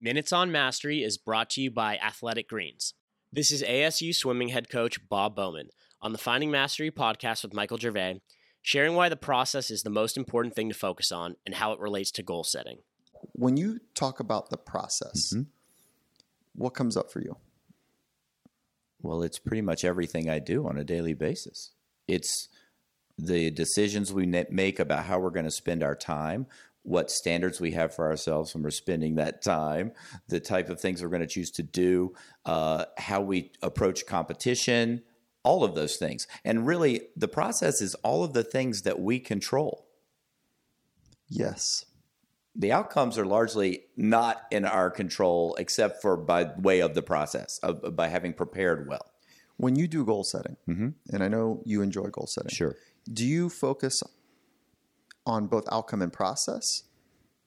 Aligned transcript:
Minutes 0.00 0.32
on 0.32 0.52
Mastery 0.52 1.02
is 1.02 1.18
brought 1.18 1.50
to 1.50 1.60
you 1.60 1.70
by 1.70 1.96
Athletic 1.98 2.48
Greens. 2.48 2.94
This 3.32 3.50
is 3.50 3.62
ASU 3.62 4.14
swimming 4.14 4.48
head 4.48 4.68
coach 4.70 4.98
Bob 5.08 5.34
Bowman 5.34 5.70
on 6.00 6.12
the 6.12 6.18
Finding 6.18 6.50
Mastery 6.50 6.90
podcast 6.90 7.42
with 7.42 7.52
Michael 7.52 7.78
Gervais, 7.78 8.20
sharing 8.62 8.94
why 8.94 9.08
the 9.08 9.16
process 9.16 9.70
is 9.70 9.82
the 9.82 9.90
most 9.90 10.16
important 10.16 10.54
thing 10.54 10.68
to 10.68 10.74
focus 10.74 11.10
on 11.10 11.34
and 11.44 11.56
how 11.56 11.72
it 11.72 11.80
relates 11.80 12.10
to 12.12 12.22
goal 12.22 12.44
setting. 12.44 12.78
When 13.32 13.56
you 13.56 13.80
talk 13.94 14.20
about 14.20 14.50
the 14.50 14.56
process, 14.56 15.32
Mm-hmm. 15.34 15.42
what 16.54 16.74
comes 16.74 16.96
up 16.96 17.10
for 17.10 17.20
you? 17.20 17.36
Well, 19.02 19.22
it's 19.22 19.38
pretty 19.38 19.62
much 19.62 19.84
everything 19.84 20.28
I 20.30 20.38
do 20.38 20.66
on 20.66 20.78
a 20.78 20.84
daily 20.84 21.14
basis. 21.14 21.72
It's 22.06 22.48
the 23.16 23.50
decisions 23.50 24.12
we 24.12 24.26
make 24.26 24.78
about 24.78 25.04
how 25.06 25.18
we're 25.18 25.30
going 25.30 25.44
to 25.44 25.50
spend 25.50 25.82
our 25.82 25.96
time, 25.96 26.46
what 26.88 27.10
standards 27.10 27.60
we 27.60 27.72
have 27.72 27.94
for 27.94 28.06
ourselves 28.08 28.54
when 28.54 28.62
we're 28.62 28.70
spending 28.70 29.16
that 29.16 29.42
time, 29.42 29.92
the 30.28 30.40
type 30.40 30.70
of 30.70 30.80
things 30.80 31.02
we're 31.02 31.08
going 31.08 31.20
to 31.20 31.26
choose 31.26 31.50
to 31.50 31.62
do, 31.62 32.14
uh, 32.46 32.84
how 32.96 33.20
we 33.20 33.52
approach 33.62 34.06
competition, 34.06 35.02
all 35.44 35.64
of 35.64 35.74
those 35.74 35.96
things. 35.96 36.26
And 36.44 36.66
really, 36.66 37.02
the 37.16 37.28
process 37.28 37.80
is 37.80 37.94
all 37.96 38.24
of 38.24 38.32
the 38.32 38.42
things 38.42 38.82
that 38.82 38.98
we 38.98 39.20
control. 39.20 39.86
Yes. 41.28 41.84
The 42.56 42.72
outcomes 42.72 43.18
are 43.18 43.26
largely 43.26 43.84
not 43.96 44.42
in 44.50 44.64
our 44.64 44.90
control, 44.90 45.54
except 45.58 46.02
for 46.02 46.16
by 46.16 46.50
way 46.58 46.80
of 46.80 46.94
the 46.94 47.02
process, 47.02 47.58
of, 47.62 47.94
by 47.94 48.08
having 48.08 48.32
prepared 48.32 48.88
well. 48.88 49.12
When 49.58 49.76
you 49.76 49.86
do 49.88 50.04
goal 50.04 50.24
setting, 50.24 50.56
and 50.66 51.22
I 51.22 51.28
know 51.28 51.62
you 51.64 51.82
enjoy 51.82 52.06
goal 52.08 52.26
setting, 52.26 52.48
Mm-hmm. 52.50 52.56
Sure. 52.56 52.76
do 53.12 53.26
you 53.26 53.48
focus 53.50 54.02
on 55.28 55.46
both 55.46 55.64
outcome 55.70 56.02
and 56.02 56.12
process? 56.12 56.84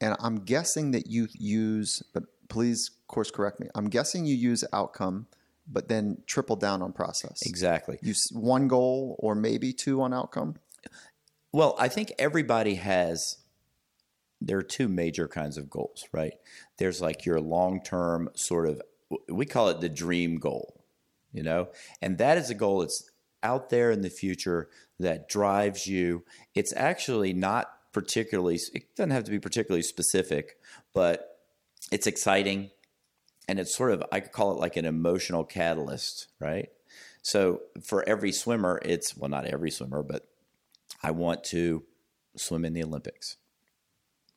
And 0.00 0.16
I'm 0.20 0.44
guessing 0.44 0.90
that 0.92 1.06
you 1.06 1.28
use, 1.32 2.02
but 2.12 2.24
please 2.48 2.90
course 3.12 3.30
correct 3.30 3.60
me. 3.60 3.68
I'm 3.76 3.88
guessing 3.88 4.24
you 4.24 4.34
use 4.34 4.64
outcome, 4.72 5.26
but 5.70 5.88
then 5.88 6.22
triple 6.26 6.56
down 6.56 6.82
on 6.82 6.92
process. 6.92 7.42
Exactly. 7.46 7.98
You 8.02 8.14
one 8.32 8.66
goal 8.66 9.16
or 9.20 9.36
maybe 9.36 9.72
two 9.72 10.02
on 10.02 10.12
outcome. 10.12 10.56
Well, 11.52 11.76
I 11.78 11.86
think 11.86 12.12
everybody 12.18 12.74
has. 12.76 13.38
There 14.40 14.58
are 14.58 14.62
two 14.62 14.88
major 14.88 15.28
kinds 15.28 15.56
of 15.56 15.70
goals, 15.70 16.04
right? 16.10 16.32
There's 16.78 17.00
like 17.00 17.24
your 17.24 17.38
long 17.38 17.80
term 17.80 18.30
sort 18.34 18.66
of, 18.66 18.82
we 19.28 19.46
call 19.46 19.68
it 19.68 19.80
the 19.80 19.88
dream 19.88 20.38
goal, 20.38 20.82
you 21.32 21.44
know? 21.44 21.68
And 22.00 22.18
that 22.18 22.38
is 22.38 22.50
a 22.50 22.54
goal 22.54 22.80
that's 22.80 23.08
out 23.42 23.70
there 23.70 23.90
in 23.90 24.02
the 24.02 24.10
future 24.10 24.68
that 24.98 25.28
drives 25.28 25.86
you. 25.86 26.24
It's 26.54 26.72
actually 26.76 27.32
not 27.32 27.70
particularly, 27.92 28.58
it 28.74 28.94
doesn't 28.96 29.10
have 29.10 29.24
to 29.24 29.30
be 29.30 29.38
particularly 29.38 29.82
specific, 29.82 30.58
but 30.94 31.38
it's 31.90 32.06
exciting. 32.06 32.70
And 33.48 33.58
it's 33.58 33.74
sort 33.74 33.92
of, 33.92 34.04
I 34.12 34.20
could 34.20 34.32
call 34.32 34.52
it 34.52 34.60
like 34.60 34.76
an 34.76 34.84
emotional 34.84 35.44
catalyst, 35.44 36.28
right? 36.38 36.68
So 37.22 37.62
for 37.82 38.08
every 38.08 38.32
swimmer, 38.32 38.80
it's, 38.84 39.16
well, 39.16 39.30
not 39.30 39.46
every 39.46 39.70
swimmer, 39.70 40.02
but 40.02 40.26
I 41.02 41.10
want 41.10 41.44
to 41.44 41.82
swim 42.36 42.64
in 42.64 42.72
the 42.72 42.84
Olympics. 42.84 43.36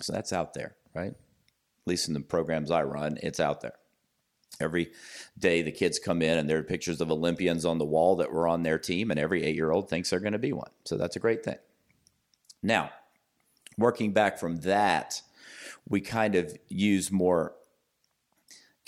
So 0.00 0.12
that's 0.12 0.32
out 0.32 0.54
there, 0.54 0.76
right? 0.94 1.12
At 1.12 1.86
least 1.86 2.08
in 2.08 2.14
the 2.14 2.20
programs 2.20 2.70
I 2.70 2.82
run, 2.82 3.18
it's 3.22 3.40
out 3.40 3.60
there. 3.60 3.74
Every 4.60 4.90
day 5.38 5.62
the 5.62 5.70
kids 5.70 5.98
come 5.98 6.20
in 6.20 6.36
and 6.36 6.50
there 6.50 6.58
are 6.58 6.64
pictures 6.64 7.00
of 7.00 7.10
Olympians 7.10 7.64
on 7.64 7.78
the 7.78 7.84
wall 7.84 8.16
that 8.16 8.32
were 8.32 8.48
on 8.48 8.62
their 8.62 8.78
team, 8.78 9.10
and 9.10 9.20
every 9.20 9.44
eight 9.44 9.54
year 9.54 9.70
old 9.70 9.88
thinks 9.88 10.10
they're 10.10 10.20
going 10.20 10.32
to 10.32 10.38
be 10.38 10.52
one. 10.52 10.70
So 10.84 10.96
that's 10.96 11.16
a 11.16 11.20
great 11.20 11.44
thing. 11.44 11.58
Now, 12.62 12.90
working 13.76 14.12
back 14.12 14.38
from 14.38 14.56
that, 14.62 15.22
we 15.88 16.00
kind 16.00 16.34
of 16.34 16.56
use 16.68 17.12
more 17.12 17.54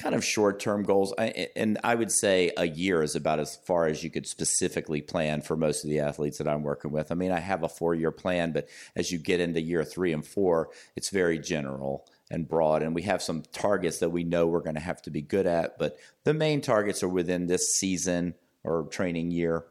kind 0.01 0.15
of 0.15 0.25
short 0.25 0.59
term 0.61 0.83
goals. 0.83 1.13
I, 1.19 1.49
and 1.55 1.79
I 1.85 1.95
would 1.95 2.11
say 2.11 2.53
a 2.57 2.67
year 2.67 3.03
is 3.03 3.15
about 3.15 3.39
as 3.39 3.57
far 3.67 3.87
as 3.87 4.03
you 4.03 4.11
could 4.11 4.27
specifically 4.27 5.03
plan 5.03 5.43
for 5.43 5.57
most 5.57 5.85
of 5.85 5.91
the 5.91 6.01
athletes 6.01 6.39
that 6.39 6.49
I'm 6.49 6.63
working 6.63 6.91
with. 6.91 7.13
I 7.13 7.15
mean, 7.15 7.33
I 7.33 7.41
have 7.41 7.63
a 7.63 7.69
four 7.69 7.95
year 7.95 8.11
plan, 8.11 8.53
but 8.53 8.69
as 8.97 9.13
you 9.13 9.19
get 9.19 9.41
into 9.41 9.61
year 9.61 9.85
three 9.85 10.13
and 10.13 10.27
four, 10.27 10.71
it's 10.97 11.11
very 11.11 11.39
general 11.39 12.07
and 12.31 12.49
broad. 12.49 12.83
And 12.83 12.95
we 12.95 13.03
have 13.03 13.23
some 13.23 13.43
targets 13.53 13.99
that 13.99 14.11
we 14.11 14.25
know 14.25 14.47
we're 14.47 14.61
going 14.61 14.77
to 14.77 14.81
have 14.81 15.03
to 15.03 15.11
be 15.11 15.23
good 15.23 15.47
at, 15.47 15.79
but 15.79 15.99
the 16.25 16.35
main 16.35 16.61
targets 16.61 17.03
are 17.03 17.09
within 17.09 17.47
this 17.47 17.75
season 17.75 18.35
or 18.63 18.87
training 18.91 19.31
year. 19.31 19.65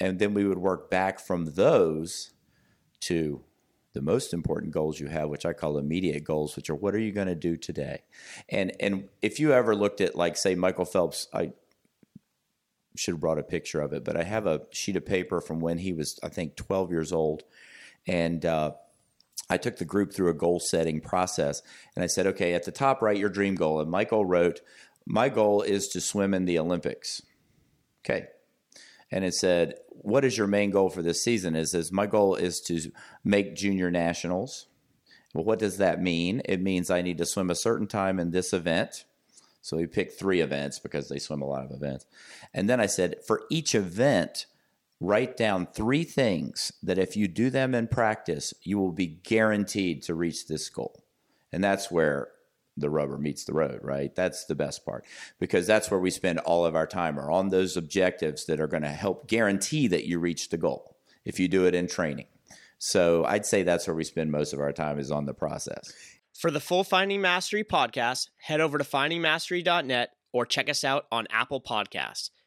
And 0.00 0.18
then 0.18 0.34
we 0.34 0.44
would 0.44 0.58
work 0.58 0.90
back 0.90 1.20
from 1.20 1.54
those 1.54 2.32
to 3.02 3.44
the 3.92 4.02
most 4.02 4.34
important 4.34 4.72
goals 4.72 4.98
you 4.98 5.06
have, 5.06 5.28
which 5.28 5.46
I 5.46 5.52
call 5.52 5.78
immediate 5.78 6.24
goals, 6.24 6.56
which 6.56 6.68
are 6.68 6.74
what 6.74 6.94
are 6.94 6.98
you 6.98 7.12
going 7.12 7.28
to 7.28 7.36
do 7.36 7.56
today? 7.56 8.02
And 8.48 8.72
and 8.80 9.08
if 9.22 9.38
you 9.38 9.52
ever 9.52 9.74
looked 9.76 10.00
at 10.00 10.16
like 10.16 10.36
say 10.36 10.56
Michael 10.56 10.84
Phelps, 10.84 11.28
I 11.32 11.52
should 12.96 13.14
have 13.14 13.20
brought 13.20 13.38
a 13.38 13.44
picture 13.44 13.80
of 13.80 13.92
it, 13.92 14.04
but 14.04 14.16
I 14.16 14.24
have 14.24 14.46
a 14.46 14.62
sheet 14.72 14.96
of 14.96 15.06
paper 15.06 15.40
from 15.40 15.60
when 15.60 15.78
he 15.78 15.92
was 15.92 16.18
I 16.24 16.28
think 16.28 16.56
12 16.56 16.90
years 16.90 17.12
old, 17.12 17.44
and 18.06 18.44
uh, 18.44 18.72
I 19.50 19.58
took 19.58 19.76
the 19.76 19.84
group 19.84 20.12
through 20.12 20.30
a 20.30 20.34
goal 20.34 20.60
setting 20.60 21.00
process, 21.00 21.62
and 21.94 22.02
I 22.02 22.06
said, 22.06 22.26
okay, 22.28 22.54
at 22.54 22.64
the 22.64 22.72
top 22.72 23.02
right, 23.02 23.16
your 23.16 23.28
dream 23.28 23.54
goal, 23.54 23.80
and 23.80 23.90
Michael 23.90 24.24
wrote, 24.24 24.60
my 25.06 25.28
goal 25.28 25.62
is 25.62 25.88
to 25.88 26.00
swim 26.00 26.34
in 26.34 26.44
the 26.46 26.58
Olympics. 26.58 27.22
Okay, 28.04 28.26
and 29.10 29.24
it 29.24 29.34
said, 29.34 29.74
"What 29.88 30.24
is 30.24 30.36
your 30.36 30.46
main 30.46 30.70
goal 30.70 30.90
for 30.90 31.02
this 31.02 31.22
season?" 31.22 31.54
It 31.54 31.66
says, 31.66 31.92
"My 31.92 32.06
goal 32.06 32.34
is 32.34 32.60
to 32.66 32.90
make 33.22 33.54
junior 33.54 33.90
nationals." 33.90 34.66
Well, 35.34 35.44
what 35.44 35.58
does 35.58 35.78
that 35.78 36.00
mean? 36.00 36.42
It 36.44 36.60
means 36.60 36.90
I 36.90 37.02
need 37.02 37.18
to 37.18 37.26
swim 37.26 37.50
a 37.50 37.56
certain 37.56 37.86
time 37.86 38.18
in 38.20 38.30
this 38.30 38.52
event. 38.52 39.04
So 39.62 39.76
we 39.76 39.86
picked 39.86 40.18
three 40.18 40.40
events 40.40 40.78
because 40.78 41.08
they 41.08 41.18
swim 41.18 41.42
a 41.42 41.46
lot 41.46 41.64
of 41.64 41.72
events. 41.72 42.06
And 42.52 42.68
then 42.68 42.80
I 42.80 42.86
said, 42.86 43.16
for 43.26 43.42
each 43.50 43.74
event, 43.74 44.46
write 45.00 45.36
down 45.36 45.66
three 45.66 46.04
things 46.04 46.72
that 46.82 46.98
if 46.98 47.16
you 47.16 47.28
do 47.28 47.50
them 47.50 47.74
in 47.74 47.88
practice, 47.88 48.54
you 48.62 48.78
will 48.78 48.92
be 48.92 49.06
guaranteed 49.06 50.02
to 50.02 50.14
reach 50.14 50.46
this 50.46 50.68
goal. 50.68 51.04
And 51.52 51.62
that's 51.62 51.90
where 51.90 52.28
the 52.76 52.90
rubber 52.90 53.18
meets 53.18 53.44
the 53.44 53.52
road, 53.52 53.80
right? 53.82 54.14
That's 54.14 54.46
the 54.46 54.54
best 54.54 54.84
part 54.84 55.04
because 55.38 55.66
that's 55.66 55.90
where 55.90 56.00
we 56.00 56.10
spend 56.10 56.40
all 56.40 56.64
of 56.64 56.74
our 56.74 56.86
time 56.86 57.18
are 57.18 57.30
on 57.30 57.50
those 57.50 57.76
objectives 57.76 58.46
that 58.46 58.60
are 58.60 58.66
going 58.66 58.82
to 58.82 58.88
help 58.88 59.28
guarantee 59.28 59.86
that 59.88 60.06
you 60.06 60.18
reach 60.18 60.48
the 60.48 60.56
goal 60.56 60.96
if 61.24 61.38
you 61.38 61.48
do 61.48 61.66
it 61.66 61.74
in 61.74 61.86
training. 61.86 62.26
So 62.78 63.24
I'd 63.24 63.46
say 63.46 63.62
that's 63.62 63.86
where 63.86 63.94
we 63.94 64.04
spend 64.04 64.32
most 64.32 64.52
of 64.52 64.60
our 64.60 64.72
time 64.72 64.98
is 64.98 65.10
on 65.10 65.26
the 65.26 65.34
process. 65.34 65.92
For 66.34 66.50
the 66.50 66.60
full 66.60 66.82
Finding 66.82 67.20
Mastery 67.20 67.62
podcast, 67.62 68.28
head 68.38 68.60
over 68.60 68.76
to 68.76 68.84
findingmastery.net 68.84 70.10
or 70.32 70.44
check 70.44 70.68
us 70.68 70.82
out 70.82 71.06
on 71.12 71.28
Apple 71.30 71.60
Podcasts. 71.60 72.30